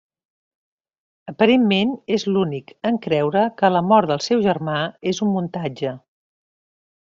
[1.31, 4.79] Aparentment és l'únic en creure que la mort del seu germà
[5.15, 5.97] és un muntatge.